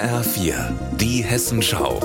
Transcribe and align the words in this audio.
HR4, 0.00 0.54
die 0.96 1.22
Hessenschau. 1.22 2.00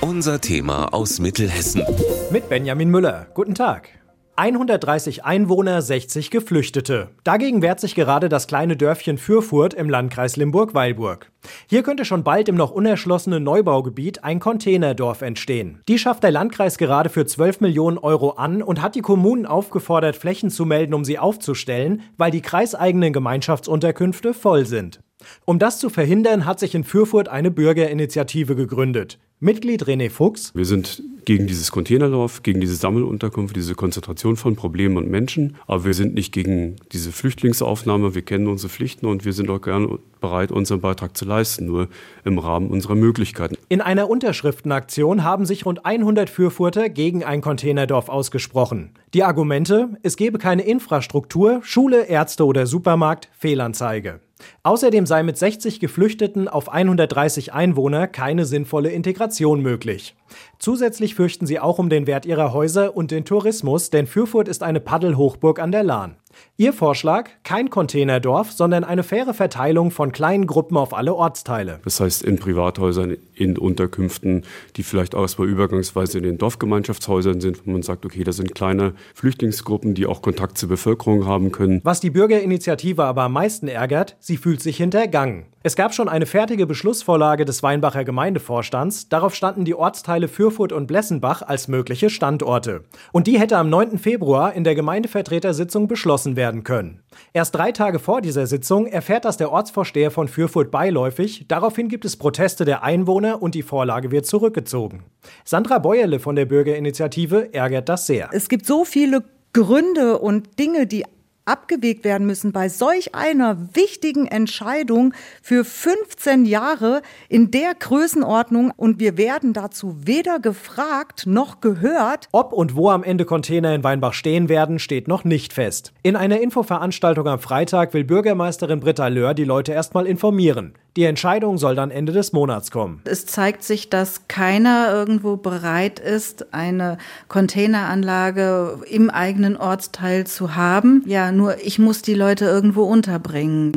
Unser 0.00 0.40
Thema 0.40 0.94
aus 0.94 1.18
Mittelhessen. 1.20 1.82
Mit 2.30 2.48
Benjamin 2.48 2.88
Müller. 2.88 3.26
Guten 3.34 3.54
Tag. 3.54 3.90
130 4.36 5.26
Einwohner, 5.26 5.82
60 5.82 6.30
Geflüchtete. 6.30 7.10
Dagegen 7.22 7.60
wehrt 7.60 7.80
sich 7.80 7.94
gerade 7.94 8.30
das 8.30 8.46
kleine 8.46 8.78
Dörfchen 8.78 9.18
Fürfurt 9.18 9.74
im 9.74 9.90
Landkreis 9.90 10.36
Limburg-Weilburg. 10.36 11.30
Hier 11.66 11.82
könnte 11.82 12.06
schon 12.06 12.24
bald 12.24 12.48
im 12.48 12.54
noch 12.54 12.70
unerschlossenen 12.70 13.44
Neubaugebiet 13.44 14.24
ein 14.24 14.40
Containerdorf 14.40 15.20
entstehen. 15.20 15.82
Die 15.86 15.98
schafft 15.98 16.22
der 16.22 16.30
Landkreis 16.30 16.78
gerade 16.78 17.10
für 17.10 17.26
12 17.26 17.60
Millionen 17.60 17.98
Euro 17.98 18.30
an 18.30 18.62
und 18.62 18.80
hat 18.80 18.94
die 18.94 19.02
Kommunen 19.02 19.44
aufgefordert, 19.44 20.16
Flächen 20.16 20.48
zu 20.48 20.64
melden, 20.64 20.94
um 20.94 21.04
sie 21.04 21.18
aufzustellen, 21.18 22.00
weil 22.16 22.30
die 22.30 22.40
kreiseigenen 22.40 23.12
Gemeinschaftsunterkünfte 23.12 24.32
voll 24.32 24.64
sind. 24.64 25.00
Um 25.44 25.58
das 25.58 25.78
zu 25.78 25.90
verhindern, 25.90 26.44
hat 26.44 26.60
sich 26.60 26.74
in 26.74 26.84
Fürfurt 26.84 27.28
eine 27.28 27.50
Bürgerinitiative 27.50 28.56
gegründet. 28.56 29.18
Mitglied 29.40 29.84
René 29.84 30.10
Fuchs. 30.10 30.52
Wir 30.56 30.64
sind 30.64 31.00
gegen 31.24 31.46
dieses 31.46 31.70
Containerlauf, 31.70 32.42
gegen 32.42 32.60
diese 32.60 32.74
Sammelunterkunft, 32.74 33.54
diese 33.54 33.76
Konzentration 33.76 34.34
von 34.36 34.56
Problemen 34.56 34.96
und 34.96 35.08
Menschen. 35.08 35.56
Aber 35.68 35.84
wir 35.84 35.94
sind 35.94 36.14
nicht 36.14 36.32
gegen 36.32 36.74
diese 36.90 37.12
Flüchtlingsaufnahme. 37.12 38.16
Wir 38.16 38.22
kennen 38.22 38.48
unsere 38.48 38.68
Pflichten 38.68 39.06
und 39.06 39.24
wir 39.24 39.32
sind 39.32 39.48
auch 39.48 39.60
gerne 39.60 40.00
bereit, 40.20 40.50
unseren 40.50 40.80
Beitrag 40.80 41.16
zu 41.16 41.24
leisten, 41.24 41.66
nur 41.66 41.86
im 42.24 42.38
Rahmen 42.38 42.70
unserer 42.70 42.96
Möglichkeiten. 42.96 43.56
In 43.68 43.80
einer 43.80 44.10
Unterschriftenaktion 44.10 45.22
haben 45.22 45.46
sich 45.46 45.64
rund 45.66 45.86
100 45.86 46.28
Fürfurter 46.28 46.88
gegen 46.88 47.22
ein 47.22 47.40
Containerdorf 47.40 48.08
ausgesprochen. 48.08 48.90
Die 49.14 49.22
Argumente, 49.22 49.90
es 50.02 50.16
gebe 50.16 50.38
keine 50.38 50.62
Infrastruktur, 50.62 51.60
Schule, 51.62 52.06
Ärzte 52.06 52.44
oder 52.44 52.66
Supermarkt, 52.66 53.28
Fehlanzeige. 53.38 54.18
Außerdem 54.62 55.06
sei 55.06 55.22
mit 55.22 55.38
60 55.38 55.80
Geflüchteten 55.80 56.48
auf 56.48 56.68
130 56.68 57.52
Einwohner 57.52 58.06
keine 58.06 58.44
sinnvolle 58.44 58.90
Integration 58.90 59.60
möglich. 59.60 60.16
Zusätzlich 60.58 61.14
fürchten 61.14 61.46
sie 61.46 61.60
auch 61.60 61.78
um 61.78 61.88
den 61.88 62.06
Wert 62.06 62.26
ihrer 62.26 62.52
Häuser 62.52 62.96
und 62.96 63.10
den 63.10 63.24
Tourismus, 63.24 63.90
denn 63.90 64.06
Fürfurt 64.06 64.48
ist 64.48 64.62
eine 64.62 64.80
Paddelhochburg 64.80 65.58
an 65.58 65.72
der 65.72 65.82
Lahn. 65.82 66.16
Ihr 66.56 66.72
Vorschlag? 66.72 67.30
Kein 67.44 67.70
Containerdorf, 67.70 68.52
sondern 68.52 68.84
eine 68.84 69.02
faire 69.02 69.34
Verteilung 69.34 69.90
von 69.90 70.12
kleinen 70.12 70.46
Gruppen 70.46 70.76
auf 70.76 70.92
alle 70.92 71.14
Ortsteile. 71.14 71.80
Das 71.84 72.00
heißt, 72.00 72.22
in 72.22 72.38
Privathäusern, 72.38 73.16
in 73.34 73.56
Unterkünften, 73.56 74.44
die 74.76 74.82
vielleicht 74.82 75.14
auch 75.14 75.22
erstmal 75.22 75.48
übergangsweise 75.48 76.18
in 76.18 76.24
den 76.24 76.38
Dorfgemeinschaftshäusern 76.38 77.40
sind, 77.40 77.66
wo 77.66 77.70
man 77.70 77.82
sagt, 77.82 78.04
okay, 78.04 78.24
das 78.24 78.36
sind 78.36 78.54
kleine 78.54 78.94
Flüchtlingsgruppen, 79.14 79.94
die 79.94 80.06
auch 80.06 80.22
Kontakt 80.22 80.58
zur 80.58 80.68
Bevölkerung 80.68 81.26
haben 81.26 81.52
können. 81.52 81.80
Was 81.84 82.00
die 82.00 82.10
Bürgerinitiative 82.10 83.04
aber 83.04 83.22
am 83.22 83.32
meisten 83.32 83.68
ärgert, 83.68 84.16
sie 84.18 84.36
fühlt 84.36 84.60
sich 84.60 84.78
hintergangen. 84.78 85.46
Es 85.64 85.74
gab 85.74 85.92
schon 85.92 86.08
eine 86.08 86.26
fertige 86.26 86.66
Beschlussvorlage 86.66 87.44
des 87.44 87.64
Weinbacher 87.64 88.04
Gemeindevorstands. 88.04 89.08
Darauf 89.08 89.34
standen 89.34 89.64
die 89.64 89.74
Ortsteile 89.74 90.28
Fürfurt 90.28 90.70
und 90.70 90.86
Blessenbach 90.86 91.42
als 91.42 91.66
mögliche 91.66 92.10
Standorte. 92.10 92.84
Und 93.10 93.26
die 93.26 93.40
hätte 93.40 93.56
am 93.56 93.68
9. 93.68 93.98
Februar 93.98 94.52
in 94.52 94.62
der 94.62 94.76
Gemeindevertretersitzung 94.76 95.88
beschlossen 95.88 96.36
werden 96.36 96.62
können. 96.62 97.02
Erst 97.32 97.56
drei 97.56 97.72
Tage 97.72 97.98
vor 97.98 98.20
dieser 98.20 98.46
Sitzung 98.46 98.86
erfährt 98.86 99.24
das 99.24 99.36
der 99.36 99.50
Ortsvorsteher 99.50 100.12
von 100.12 100.28
Fürfurt 100.28 100.70
beiläufig. 100.70 101.46
Daraufhin 101.48 101.88
gibt 101.88 102.04
es 102.04 102.16
Proteste 102.16 102.64
der 102.64 102.84
Einwohner 102.84 103.42
und 103.42 103.56
die 103.56 103.62
Vorlage 103.62 104.12
wird 104.12 104.26
zurückgezogen. 104.26 105.02
Sandra 105.44 105.80
Beuerle 105.80 106.20
von 106.20 106.36
der 106.36 106.46
Bürgerinitiative 106.46 107.52
ärgert 107.52 107.88
das 107.88 108.06
sehr. 108.06 108.28
Es 108.32 108.48
gibt 108.48 108.64
so 108.64 108.84
viele 108.84 109.24
Gründe 109.52 110.20
und 110.20 110.56
Dinge, 110.60 110.86
die 110.86 111.04
abgewegt 111.48 112.04
werden 112.04 112.26
müssen 112.26 112.52
bei 112.52 112.68
solch 112.68 113.14
einer 113.14 113.56
wichtigen 113.74 114.26
Entscheidung 114.26 115.14
für 115.42 115.64
15 115.64 116.44
Jahre 116.44 117.02
in 117.28 117.50
der 117.50 117.74
Größenordnung 117.74 118.72
und 118.76 119.00
wir 119.00 119.16
werden 119.16 119.52
dazu 119.52 119.96
weder 120.04 120.38
gefragt 120.38 121.26
noch 121.26 121.60
gehört. 121.60 122.28
Ob 122.32 122.52
und 122.52 122.76
wo 122.76 122.90
am 122.90 123.02
Ende 123.02 123.24
Container 123.24 123.74
in 123.74 123.82
Weinbach 123.82 124.12
stehen 124.12 124.48
werden, 124.48 124.78
steht 124.78 125.08
noch 125.08 125.24
nicht 125.24 125.52
fest. 125.52 125.92
In 126.02 126.16
einer 126.16 126.40
Infoveranstaltung 126.40 127.26
am 127.26 127.38
Freitag 127.38 127.94
will 127.94 128.04
Bürgermeisterin 128.04 128.80
Britta 128.80 129.08
Löhr 129.08 129.34
die 129.34 129.44
Leute 129.44 129.72
erstmal 129.72 130.06
informieren. 130.06 130.74
Die 130.96 131.04
Entscheidung 131.04 131.58
soll 131.58 131.76
dann 131.76 131.90
Ende 131.90 132.12
des 132.12 132.32
Monats 132.32 132.70
kommen. 132.70 133.00
Es 133.04 133.26
zeigt 133.26 133.62
sich, 133.62 133.88
dass 133.88 134.26
keiner 134.26 134.90
irgendwo 134.92 135.36
bereit 135.36 136.00
ist, 136.00 136.52
eine 136.52 136.98
Containeranlage 137.28 138.80
im 138.90 139.08
eigenen 139.10 139.56
Ortsteil 139.56 140.26
zu 140.26 140.56
haben. 140.56 141.04
Ja, 141.06 141.30
nur 141.30 141.62
ich 141.64 141.78
muss 141.78 142.02
die 142.02 142.14
Leute 142.14 142.46
irgendwo 142.46 142.82
unterbringen. 142.82 143.72